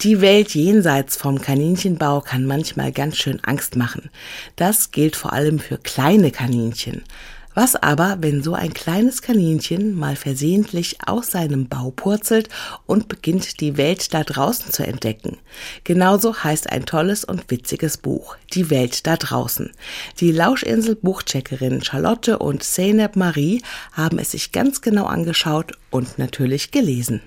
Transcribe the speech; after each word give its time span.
Die 0.00 0.20
Welt 0.20 0.54
jenseits 0.54 1.16
vom 1.16 1.40
Kaninchenbau 1.40 2.20
kann 2.20 2.46
manchmal 2.46 2.92
ganz 2.92 3.16
schön 3.16 3.40
Angst 3.42 3.74
machen. 3.74 4.10
Das 4.54 4.92
gilt 4.92 5.16
vor 5.16 5.32
allem 5.32 5.58
für 5.58 5.76
kleine 5.76 6.30
Kaninchen. 6.30 7.02
Was 7.56 7.74
aber, 7.74 8.18
wenn 8.20 8.44
so 8.44 8.54
ein 8.54 8.72
kleines 8.72 9.22
Kaninchen 9.22 9.98
mal 9.98 10.14
versehentlich 10.14 10.98
aus 11.04 11.32
seinem 11.32 11.66
Bau 11.66 11.90
purzelt 11.90 12.48
und 12.86 13.08
beginnt 13.08 13.60
die 13.60 13.76
Welt 13.76 14.14
da 14.14 14.22
draußen 14.22 14.70
zu 14.70 14.86
entdecken? 14.86 15.38
Genauso 15.82 16.44
heißt 16.44 16.70
ein 16.70 16.86
tolles 16.86 17.24
und 17.24 17.50
witziges 17.50 17.96
Buch, 17.96 18.36
Die 18.54 18.70
Welt 18.70 19.04
da 19.04 19.16
draußen. 19.16 19.72
Die 20.20 20.30
Lauschinsel 20.30 20.94
Buchcheckerinnen 20.94 21.82
Charlotte 21.82 22.38
und 22.38 22.62
Zeynep 22.62 23.16
Marie 23.16 23.62
haben 23.90 24.20
es 24.20 24.30
sich 24.30 24.52
ganz 24.52 24.80
genau 24.80 25.06
angeschaut 25.06 25.72
und 25.90 26.20
natürlich 26.20 26.70
gelesen. 26.70 27.20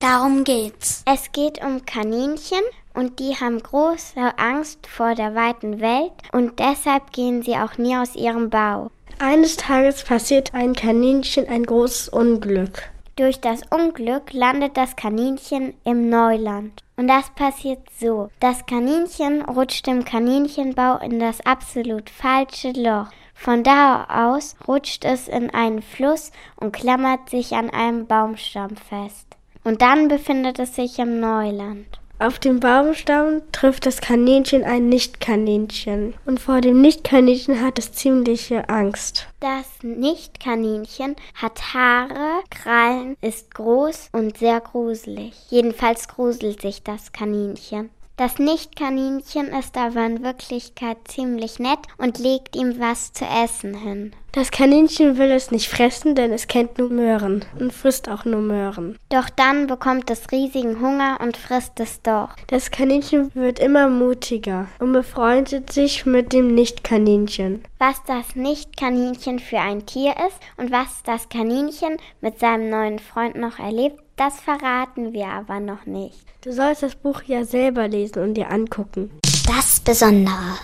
Darum 0.00 0.44
geht's. 0.44 1.02
Es 1.04 1.30
geht 1.30 1.62
um 1.62 1.84
Kaninchen 1.84 2.62
und 2.94 3.18
die 3.18 3.36
haben 3.36 3.62
große 3.62 4.38
Angst 4.38 4.86
vor 4.86 5.14
der 5.14 5.34
weiten 5.34 5.78
Welt 5.78 6.14
und 6.32 6.58
deshalb 6.58 7.12
gehen 7.12 7.42
sie 7.42 7.54
auch 7.56 7.76
nie 7.76 7.94
aus 7.94 8.16
ihrem 8.16 8.48
Bau. 8.48 8.90
Eines 9.18 9.58
Tages 9.58 10.02
passiert 10.02 10.54
ein 10.54 10.72
Kaninchen 10.72 11.46
ein 11.46 11.64
großes 11.64 12.08
Unglück. 12.08 12.84
Durch 13.16 13.42
das 13.42 13.60
Unglück 13.68 14.32
landet 14.32 14.78
das 14.78 14.96
Kaninchen 14.96 15.74
im 15.84 16.08
Neuland. 16.08 16.82
Und 16.96 17.06
das 17.08 17.28
passiert 17.34 17.80
so. 17.98 18.30
Das 18.40 18.64
Kaninchen 18.64 19.42
rutscht 19.42 19.86
im 19.86 20.06
Kaninchenbau 20.06 20.96
in 21.00 21.20
das 21.20 21.44
absolut 21.44 22.08
falsche 22.08 22.72
Loch. 22.72 23.08
Von 23.34 23.62
da 23.62 24.06
aus 24.30 24.56
rutscht 24.66 25.04
es 25.04 25.28
in 25.28 25.50
einen 25.50 25.82
Fluss 25.82 26.32
und 26.56 26.72
klammert 26.72 27.28
sich 27.28 27.52
an 27.52 27.68
einem 27.68 28.06
Baumstamm 28.06 28.76
fest. 28.76 29.36
Und 29.70 29.82
dann 29.82 30.08
befindet 30.08 30.58
es 30.58 30.74
sich 30.74 30.98
im 30.98 31.20
Neuland. 31.20 31.86
Auf 32.18 32.40
dem 32.40 32.58
Baumstamm 32.58 33.40
trifft 33.52 33.86
das 33.86 34.00
Kaninchen 34.00 34.64
ein 34.64 34.88
Nicht-Kaninchen 34.88 36.14
und 36.26 36.40
vor 36.40 36.60
dem 36.60 36.80
Nicht-Kaninchen 36.80 37.64
hat 37.64 37.78
es 37.78 37.92
ziemliche 37.92 38.68
Angst. 38.68 39.28
Das 39.38 39.68
Nicht-Kaninchen 39.84 41.14
hat 41.36 41.72
Haare, 41.72 42.42
Krallen, 42.50 43.16
ist 43.20 43.54
groß 43.54 44.08
und 44.10 44.38
sehr 44.38 44.58
gruselig. 44.58 45.34
Jedenfalls 45.50 46.08
gruselt 46.08 46.62
sich 46.62 46.82
das 46.82 47.12
Kaninchen. 47.12 47.90
Das 48.16 48.40
Nicht-Kaninchen 48.40 49.46
ist 49.56 49.76
aber 49.78 50.04
in 50.04 50.24
Wirklichkeit 50.24 50.98
ziemlich 51.04 51.60
nett 51.60 51.78
und 51.96 52.18
legt 52.18 52.56
ihm 52.56 52.80
was 52.80 53.12
zu 53.12 53.24
essen 53.24 53.74
hin. 53.74 54.14
Das 54.32 54.52
Kaninchen 54.52 55.18
will 55.18 55.32
es 55.32 55.50
nicht 55.50 55.68
fressen, 55.68 56.14
denn 56.14 56.32
es 56.32 56.46
kennt 56.46 56.78
nur 56.78 56.88
Möhren 56.88 57.44
und 57.58 57.72
frisst 57.72 58.08
auch 58.08 58.24
nur 58.24 58.40
Möhren. 58.40 58.96
Doch 59.08 59.28
dann 59.28 59.66
bekommt 59.66 60.08
es 60.08 60.30
riesigen 60.30 60.80
Hunger 60.80 61.18
und 61.20 61.36
frisst 61.36 61.80
es 61.80 62.00
doch. 62.02 62.36
Das 62.46 62.70
Kaninchen 62.70 63.34
wird 63.34 63.58
immer 63.58 63.88
mutiger 63.88 64.68
und 64.78 64.92
befreundet 64.92 65.72
sich 65.72 66.06
mit 66.06 66.32
dem 66.32 66.54
Nicht-Kaninchen. 66.54 67.64
Was 67.78 68.04
das 68.06 68.36
Nicht-Kaninchen 68.36 69.40
für 69.40 69.58
ein 69.58 69.84
Tier 69.84 70.12
ist 70.12 70.38
und 70.56 70.70
was 70.70 71.02
das 71.04 71.28
Kaninchen 71.28 71.96
mit 72.20 72.38
seinem 72.38 72.70
neuen 72.70 73.00
Freund 73.00 73.34
noch 73.34 73.58
erlebt, 73.58 73.98
das 74.14 74.40
verraten 74.40 75.12
wir 75.12 75.26
aber 75.26 75.58
noch 75.58 75.86
nicht. 75.86 76.20
Du 76.42 76.52
sollst 76.52 76.84
das 76.84 76.94
Buch 76.94 77.22
ja 77.26 77.44
selber 77.44 77.88
lesen 77.88 78.22
und 78.22 78.34
dir 78.34 78.50
angucken. 78.50 79.10
Das 79.48 79.80
Besondere. 79.80 80.58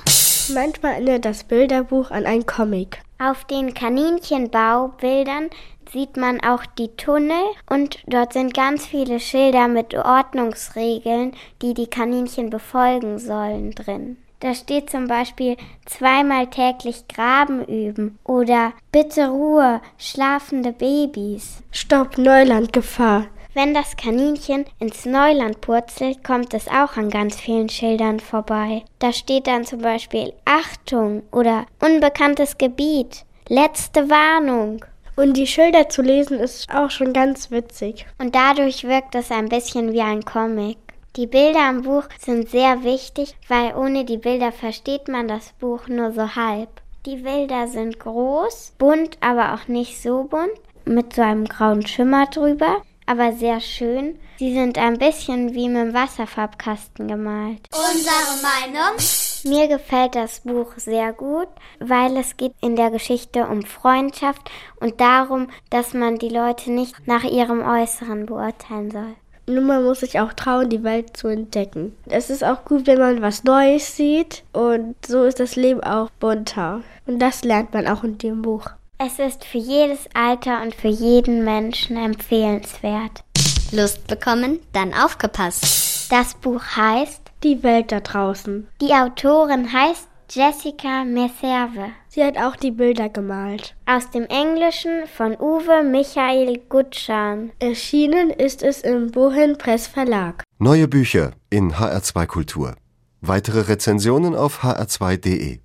Manchmal 0.54 0.92
erinnert 0.92 1.24
das 1.24 1.42
Bilderbuch 1.42 2.12
an 2.12 2.26
ein 2.26 2.46
Comic. 2.46 3.00
Auf 3.18 3.44
den 3.44 3.72
Kaninchenbaubildern 3.72 5.48
sieht 5.90 6.18
man 6.18 6.40
auch 6.42 6.66
die 6.66 6.94
Tunnel 6.96 7.42
und 7.70 7.98
dort 8.06 8.34
sind 8.34 8.52
ganz 8.52 8.84
viele 8.84 9.20
Schilder 9.20 9.68
mit 9.68 9.94
Ordnungsregeln, 9.94 11.32
die 11.62 11.72
die 11.72 11.86
Kaninchen 11.86 12.50
befolgen 12.50 13.18
sollen 13.18 13.70
drin. 13.70 14.18
Da 14.40 14.54
steht 14.54 14.90
zum 14.90 15.08
Beispiel 15.08 15.56
zweimal 15.86 16.48
täglich 16.48 17.08
Graben 17.08 17.64
üben 17.64 18.18
oder 18.22 18.74
Bitte 18.92 19.28
Ruhe, 19.28 19.80
schlafende 19.96 20.72
Babys. 20.72 21.62
Stopp, 21.70 22.18
Neulandgefahr. 22.18 23.28
Wenn 23.56 23.72
das 23.72 23.96
Kaninchen 23.96 24.66
ins 24.80 25.06
Neuland 25.06 25.62
purzelt, 25.62 26.22
kommt 26.22 26.52
es 26.52 26.68
auch 26.68 26.98
an 26.98 27.08
ganz 27.08 27.40
vielen 27.40 27.70
Schildern 27.70 28.20
vorbei. 28.20 28.84
Da 28.98 29.14
steht 29.14 29.46
dann 29.46 29.64
zum 29.64 29.80
Beispiel 29.80 30.34
Achtung 30.44 31.22
oder 31.32 31.64
unbekanntes 31.80 32.58
Gebiet, 32.58 33.24
letzte 33.48 34.10
Warnung. 34.10 34.84
Und 35.16 35.38
die 35.38 35.46
Schilder 35.46 35.88
zu 35.88 36.02
lesen 36.02 36.38
ist 36.38 36.68
auch 36.68 36.90
schon 36.90 37.14
ganz 37.14 37.50
witzig. 37.50 38.04
Und 38.18 38.34
dadurch 38.34 38.84
wirkt 38.84 39.14
es 39.14 39.30
ein 39.30 39.48
bisschen 39.48 39.94
wie 39.94 40.02
ein 40.02 40.22
Comic. 40.22 40.76
Die 41.16 41.26
Bilder 41.26 41.70
im 41.70 41.80
Buch 41.80 42.04
sind 42.18 42.50
sehr 42.50 42.84
wichtig, 42.84 43.36
weil 43.48 43.74
ohne 43.74 44.04
die 44.04 44.18
Bilder 44.18 44.52
versteht 44.52 45.08
man 45.08 45.28
das 45.28 45.54
Buch 45.58 45.88
nur 45.88 46.12
so 46.12 46.36
halb. 46.36 46.68
Die 47.06 47.16
Bilder 47.16 47.68
sind 47.68 48.00
groß, 48.00 48.74
bunt, 48.76 49.16
aber 49.22 49.54
auch 49.54 49.66
nicht 49.66 50.02
so 50.02 50.24
bunt, 50.24 50.60
mit 50.84 51.14
so 51.14 51.22
einem 51.22 51.46
grauen 51.46 51.86
Schimmer 51.86 52.26
drüber 52.26 52.82
aber 53.06 53.32
sehr 53.32 53.60
schön. 53.60 54.18
Sie 54.38 54.52
sind 54.52 54.76
ein 54.78 54.98
bisschen 54.98 55.54
wie 55.54 55.68
mit 55.68 55.78
dem 55.78 55.94
Wasserfarbkasten 55.94 57.08
gemalt. 57.08 57.66
Unsere 57.72 58.42
Meinung? 58.42 58.98
Mir 59.44 59.68
gefällt 59.68 60.14
das 60.14 60.40
Buch 60.40 60.72
sehr 60.76 61.12
gut, 61.12 61.48
weil 61.78 62.16
es 62.16 62.36
geht 62.36 62.52
in 62.60 62.76
der 62.76 62.90
Geschichte 62.90 63.46
um 63.46 63.62
Freundschaft 63.62 64.50
und 64.80 65.00
darum, 65.00 65.48
dass 65.70 65.94
man 65.94 66.18
die 66.18 66.28
Leute 66.28 66.72
nicht 66.72 67.06
nach 67.06 67.24
ihrem 67.24 67.62
Äußeren 67.62 68.26
beurteilen 68.26 68.90
soll. 68.90 69.14
Nur 69.48 69.62
man 69.62 69.84
muss 69.84 70.00
sich 70.00 70.18
auch 70.18 70.32
trauen, 70.32 70.68
die 70.68 70.82
Welt 70.82 71.16
zu 71.16 71.28
entdecken. 71.28 71.96
Es 72.06 72.30
ist 72.30 72.42
auch 72.42 72.64
gut, 72.64 72.88
wenn 72.88 72.98
man 72.98 73.22
was 73.22 73.44
Neues 73.44 73.94
sieht 73.94 74.42
und 74.52 74.96
so 75.06 75.22
ist 75.22 75.38
das 75.38 75.54
Leben 75.54 75.82
auch 75.84 76.10
bunter. 76.18 76.82
Und 77.06 77.20
das 77.20 77.44
lernt 77.44 77.72
man 77.72 77.86
auch 77.86 78.02
in 78.02 78.18
dem 78.18 78.42
Buch. 78.42 78.70
Es 78.98 79.18
ist 79.18 79.44
für 79.44 79.58
jedes 79.58 80.08
Alter 80.14 80.62
und 80.62 80.74
für 80.74 80.88
jeden 80.88 81.44
Menschen 81.44 81.98
empfehlenswert. 81.98 83.24
Lust 83.70 84.06
bekommen? 84.06 84.60
Dann 84.72 84.94
aufgepasst. 84.94 86.10
Das 86.10 86.34
Buch 86.34 86.62
heißt 86.76 87.20
Die 87.42 87.62
Welt 87.62 87.92
da 87.92 88.00
draußen. 88.00 88.66
Die 88.80 88.94
Autorin 88.94 89.70
heißt 89.70 90.08
Jessica 90.30 91.04
Messerve. 91.04 91.90
Sie 92.08 92.24
hat 92.24 92.38
auch 92.38 92.56
die 92.56 92.70
Bilder 92.70 93.10
gemalt. 93.10 93.76
Aus 93.84 94.10
dem 94.10 94.24
Englischen 94.24 95.06
von 95.14 95.36
Uwe 95.38 95.84
Michael 95.84 96.58
Gutschan. 96.70 97.52
Erschienen 97.58 98.30
ist 98.30 98.62
es 98.62 98.80
im 98.80 99.10
Bohen 99.10 99.58
Press 99.58 99.86
Verlag. 99.86 100.42
Neue 100.58 100.88
Bücher 100.88 101.32
in 101.50 101.74
HR2 101.74 102.26
Kultur. 102.26 102.76
Weitere 103.20 103.60
Rezensionen 103.60 104.34
auf 104.34 104.62
hr2.de. 104.62 105.58